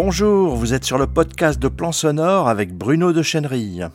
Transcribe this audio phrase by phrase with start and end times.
[0.00, 3.88] Bonjour, vous êtes sur le podcast de Plan Sonore avec Bruno de Chenerille.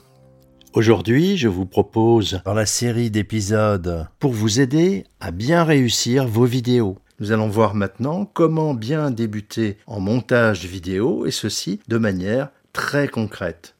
[0.73, 6.43] Aujourd'hui, je vous propose, dans la série d'épisodes, pour vous aider à bien réussir vos
[6.43, 6.97] vidéos.
[7.21, 13.07] Nous allons voir maintenant comment bien débuter en montage vidéo et ceci de manière très
[13.07, 13.75] concrète.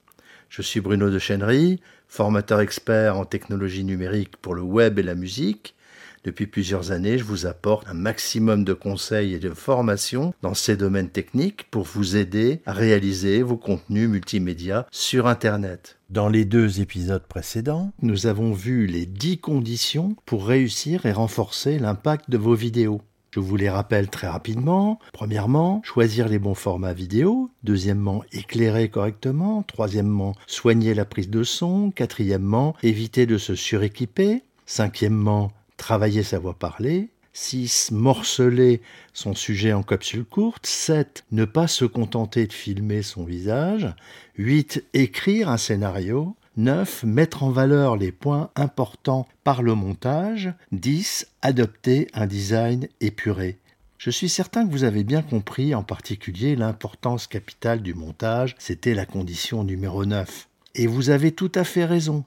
[0.48, 5.16] Je suis Bruno de Chenerille, formateur expert en technologie numérique pour le web et la
[5.16, 5.76] musique.
[6.24, 10.78] Depuis plusieurs années, je vous apporte un maximum de conseils et de formations dans ces
[10.78, 15.98] domaines techniques pour vous aider à réaliser vos contenus multimédia sur Internet.
[16.10, 21.78] Dans les deux épisodes précédents, nous avons vu les 10 conditions pour réussir et renforcer
[21.78, 23.02] l'impact de vos vidéos.
[23.32, 25.00] Je vous les rappelle très rapidement.
[25.12, 27.50] Premièrement, choisir les bons formats vidéo.
[27.64, 29.64] Deuxièmement, éclairer correctement.
[29.64, 31.90] Troisièmement, soigner la prise de son.
[31.90, 34.44] Quatrièmement, éviter de se suréquiper.
[34.68, 37.10] Cinquièmement, travailler sa voix parlée.
[37.34, 37.92] 6.
[37.92, 38.82] Morceler
[39.14, 40.68] son sujet en capsule courte.
[40.68, 41.26] 7.
[41.32, 43.94] Ne pas se contenter de filmer son visage.
[44.38, 44.86] 8.
[44.94, 46.36] Écrire un scénario.
[46.58, 47.04] 9.
[47.04, 50.54] Mettre en valeur les points importants par le montage.
[50.72, 51.28] 10.
[51.42, 53.58] Adopter un design épuré.
[53.98, 58.94] Je suis certain que vous avez bien compris en particulier l'importance capitale du montage, c'était
[58.94, 60.50] la condition numéro 9.
[60.76, 62.26] Et vous avez tout à fait raison.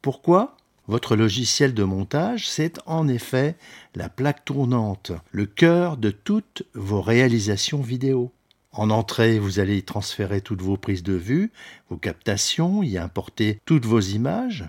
[0.00, 0.56] Pourquoi?
[0.92, 3.56] Votre logiciel de montage, c'est en effet
[3.94, 8.30] la plaque tournante, le cœur de toutes vos réalisations vidéo.
[8.72, 11.50] En entrée, vous allez y transférer toutes vos prises de vue,
[11.88, 14.68] vos captations, y importer toutes vos images.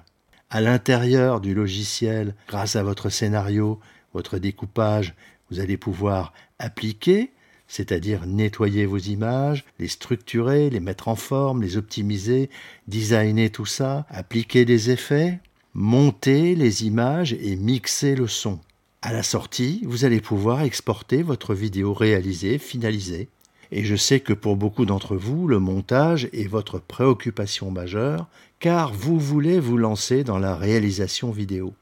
[0.49, 3.81] À l'intérieur du logiciel, grâce à votre scénario,
[4.13, 5.15] votre découpage,
[5.51, 7.33] vous allez pouvoir appliquer,
[7.67, 12.49] c'est-à-dire nettoyer vos images, les structurer, les mettre en forme, les optimiser,
[12.87, 15.41] designer tout ça, appliquer des effets,
[15.73, 18.59] monter les images et mixer le son.
[19.01, 23.29] À la sortie, vous allez pouvoir exporter votre vidéo réalisée, finalisée.
[23.71, 28.27] Et je sais que pour beaucoup d'entre vous, le montage est votre préoccupation majeure,
[28.59, 31.73] car vous voulez vous lancer dans la réalisation vidéo.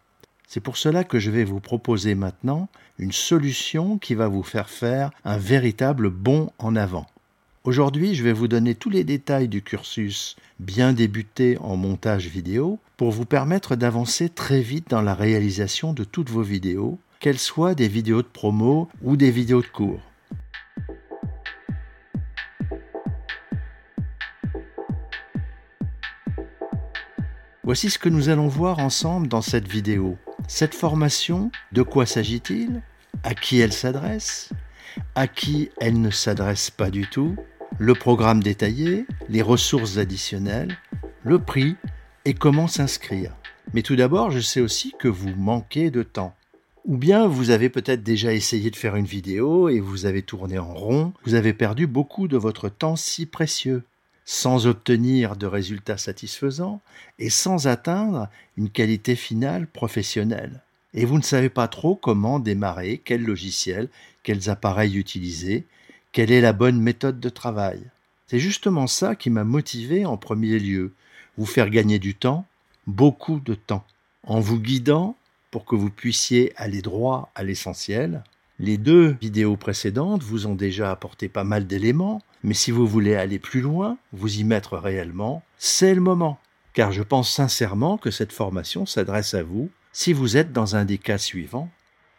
[0.47, 4.69] C'est pour cela que je vais vous proposer maintenant une solution qui va vous faire
[4.69, 7.07] faire un véritable bond en avant.
[7.63, 12.79] Aujourd'hui, je vais vous donner tous les détails du cursus bien débuté en montage vidéo
[12.97, 17.75] pour vous permettre d'avancer très vite dans la réalisation de toutes vos vidéos, qu'elles soient
[17.75, 20.01] des vidéos de promo ou des vidéos de cours.
[27.63, 30.17] Voici ce que nous allons voir ensemble dans cette vidéo.
[30.47, 32.81] Cette formation, de quoi s'agit-il?
[33.21, 34.49] À qui elle s'adresse?
[35.13, 37.35] À qui elle ne s'adresse pas du tout?
[37.83, 40.77] Le programme détaillé, les ressources additionnelles,
[41.23, 41.77] le prix
[42.25, 43.35] et comment s'inscrire.
[43.73, 46.35] Mais tout d'abord, je sais aussi que vous manquez de temps.
[46.85, 50.59] Ou bien vous avez peut-être déjà essayé de faire une vidéo et vous avez tourné
[50.59, 53.81] en rond, vous avez perdu beaucoup de votre temps si précieux
[54.25, 56.81] sans obtenir de résultats satisfaisants
[57.17, 60.61] et sans atteindre une qualité finale professionnelle.
[60.93, 63.89] Et vous ne savez pas trop comment démarrer, quel logiciel,
[64.21, 65.65] quels appareils utiliser,
[66.11, 67.89] quelle est la bonne méthode de travail?
[68.27, 70.93] C'est justement ça qui m'a motivé en premier lieu,
[71.37, 72.45] vous faire gagner du temps,
[72.87, 73.85] beaucoup de temps,
[74.23, 75.15] en vous guidant
[75.51, 78.23] pour que vous puissiez aller droit à l'essentiel,
[78.59, 83.15] les deux vidéos précédentes vous ont déjà apporté pas mal d'éléments, mais si vous voulez
[83.15, 86.39] aller plus loin, vous y mettre réellement, c'est le moment.
[86.73, 90.85] Car je pense sincèrement que cette formation s'adresse à vous si vous êtes dans un
[90.85, 91.69] des cas suivants.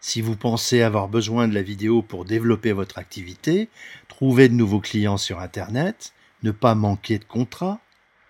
[0.05, 3.69] Si vous pensez avoir besoin de la vidéo pour développer votre activité,
[4.09, 7.79] trouver de nouveaux clients sur Internet, ne pas manquer de contrats,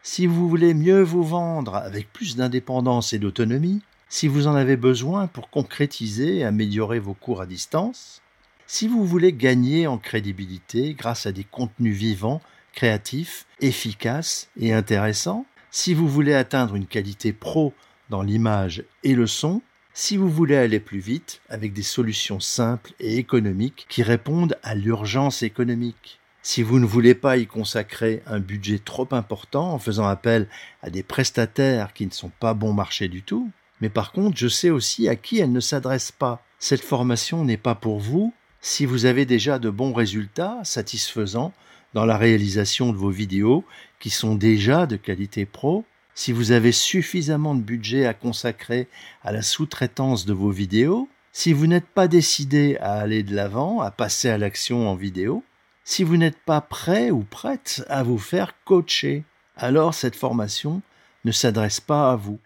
[0.02, 4.76] si vous voulez mieux vous vendre avec plus d'indépendance et d'autonomie, si vous en avez
[4.76, 8.20] besoin pour concrétiser et améliorer vos cours à distance,
[8.66, 12.42] si vous voulez gagner en crédibilité grâce à des contenus vivants,
[12.74, 17.72] créatifs, efficaces et intéressants, si vous voulez atteindre une qualité pro
[18.10, 19.62] dans l'image et le son,
[19.94, 24.74] si vous voulez aller plus vite avec des solutions simples et économiques qui répondent à
[24.74, 26.18] l'urgence économique.
[26.42, 30.48] Si vous ne voulez pas y consacrer un budget trop important en faisant appel
[30.82, 33.50] à des prestataires qui ne sont pas bon marché du tout,
[33.80, 36.42] mais par contre, je sais aussi à qui elle ne s'adresse pas.
[36.58, 41.52] Cette formation n'est pas pour vous si vous avez déjà de bons résultats satisfaisants
[41.94, 43.64] dans la réalisation de vos vidéos
[44.00, 48.88] qui sont déjà de qualité pro, si vous avez suffisamment de budget à consacrer
[49.22, 53.80] à la sous-traitance de vos vidéos, si vous n'êtes pas décidé à aller de l'avant,
[53.80, 55.42] à passer à l'action en vidéo,
[55.84, 59.24] si vous n'êtes pas prêt ou prête à vous faire coacher,
[59.56, 60.82] alors cette formation
[61.24, 62.38] ne s'adresse pas à vous.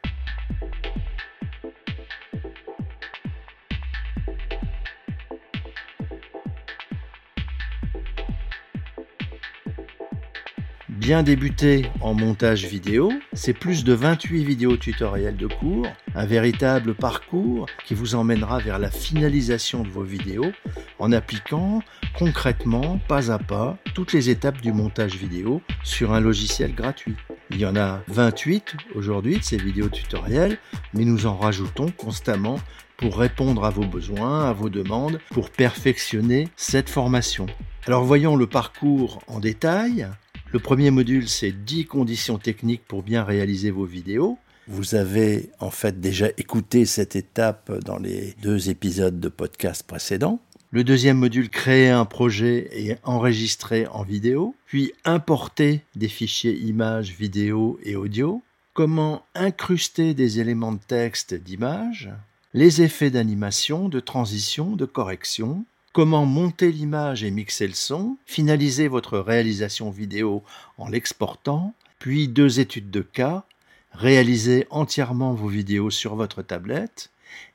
[11.07, 15.87] Bien débuter en montage vidéo, c'est plus de 28 vidéos tutoriels de cours,
[16.17, 20.51] un véritable parcours qui vous emmènera vers la finalisation de vos vidéos
[20.99, 21.81] en appliquant
[22.19, 27.15] concrètement, pas à pas, toutes les étapes du montage vidéo sur un logiciel gratuit.
[27.51, 30.59] Il y en a 28 aujourd'hui de ces vidéos tutoriels,
[30.93, 32.59] mais nous en rajoutons constamment
[32.97, 37.47] pour répondre à vos besoins, à vos demandes, pour perfectionner cette formation.
[37.87, 40.09] Alors voyons le parcours en détail.
[40.53, 44.39] Le premier module, c'est 10 conditions techniques pour bien réaliser vos vidéos.
[44.69, 50.41] Vous avez en fait déjà écouté cette étape dans les deux épisodes de podcast précédents.
[50.71, 57.11] Le deuxième module, créer un projet et enregistrer en vidéo, puis importer des fichiers images,
[57.11, 58.43] vidéo et audio.
[58.73, 62.11] Comment incruster des éléments de texte, d'image,
[62.55, 65.65] les effets d'animation, de transition, de correction,
[65.97, 70.43] comment monter l'image et mixer le son, finaliser votre réalisation vidéo
[70.77, 73.45] en l'exportant, puis deux études de cas,
[73.93, 77.09] réaliser entièrement vos vidéos sur votre tablette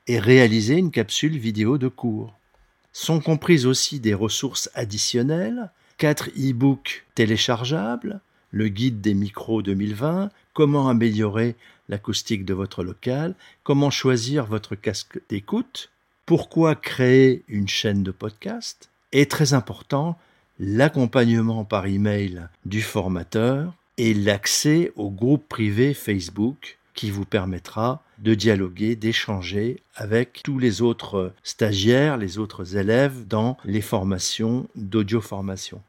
[0.08, 2.36] et réaliser une capsule vidéo de cours.
[2.92, 10.88] Sont comprises aussi des ressources additionnelles, quatre e-books téléchargeables, le guide des micros 2020, comment
[10.88, 11.54] améliorer
[11.88, 15.92] l'acoustique de votre local, comment choisir votre casque d'écoute,
[16.32, 20.16] pourquoi créer une chaîne de podcast, et très important,
[20.58, 28.32] l'accompagnement par email du formateur et l'accès au groupe privé Facebook qui vous permettra de
[28.32, 35.82] dialoguer, d'échanger avec tous les autres stagiaires, les autres élèves dans les formations d'audio-formation.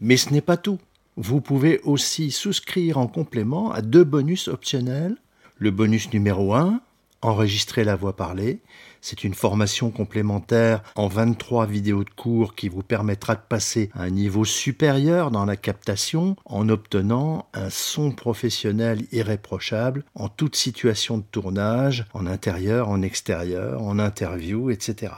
[0.00, 0.78] Mais ce n'est pas tout.
[1.16, 5.16] Vous pouvez aussi souscrire en complément à deux bonus optionnels.
[5.58, 6.80] Le bonus numéro 1,
[7.22, 8.60] enregistrer la voix parlée.
[9.00, 14.02] C'est une formation complémentaire en 23 vidéos de cours qui vous permettra de passer à
[14.02, 21.18] un niveau supérieur dans la captation en obtenant un son professionnel irréprochable en toute situation
[21.18, 25.12] de tournage, en intérieur, en extérieur, en interview, etc.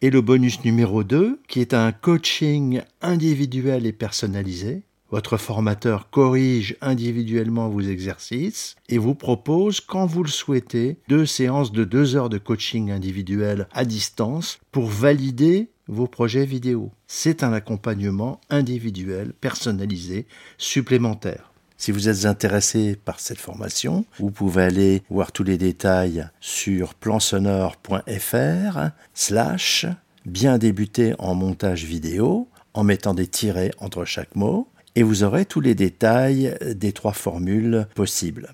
[0.00, 4.82] Et le bonus numéro 2, qui est un coaching individuel et personnalisé,
[5.14, 11.70] votre formateur corrige individuellement vos exercices et vous propose, quand vous le souhaitez, deux séances
[11.70, 16.90] de deux heures de coaching individuel à distance pour valider vos projets vidéo.
[17.06, 20.26] C'est un accompagnement individuel, personnalisé,
[20.58, 21.52] supplémentaire.
[21.76, 26.92] Si vous êtes intéressé par cette formation, vous pouvez aller voir tous les détails sur
[26.94, 28.78] plansonore.fr
[29.14, 29.86] slash
[30.26, 34.66] bien débuter en montage vidéo en mettant des tirets entre chaque mot
[34.96, 38.52] et vous aurez tous les détails des trois formules possibles.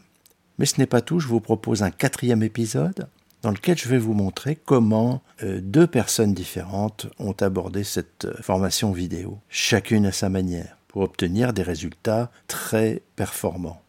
[0.59, 3.09] Mais ce n'est pas tout, je vous propose un quatrième épisode
[3.43, 8.35] dans lequel je vais vous montrer comment euh, deux personnes différentes ont abordé cette euh,
[8.43, 13.81] formation vidéo, chacune à sa manière, pour obtenir des résultats très performants.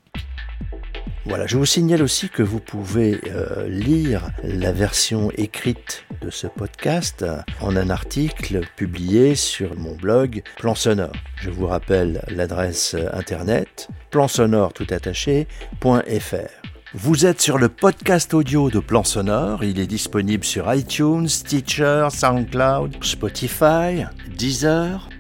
[1.26, 6.48] Voilà, je vous signale aussi que vous pouvez euh, lire la version écrite de ce
[6.48, 7.24] podcast
[7.62, 11.12] en un article publié sur mon blog Plan Sonore.
[11.36, 14.88] Je vous rappelle l'adresse internet plansonore tout
[16.94, 19.64] Vous êtes sur le podcast audio de Plan Sonore.
[19.64, 25.08] Il est disponible sur iTunes, Stitcher, SoundCloud, Spotify, Deezer,